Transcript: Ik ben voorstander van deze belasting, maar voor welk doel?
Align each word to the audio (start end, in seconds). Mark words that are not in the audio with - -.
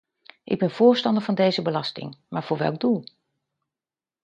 Ik 0.43 0.59
ben 0.59 0.71
voorstander 0.71 1.23
van 1.23 1.35
deze 1.35 1.61
belasting, 1.61 2.15
maar 2.27 2.43
voor 2.43 2.57
welk 2.57 2.79
doel? 2.79 3.03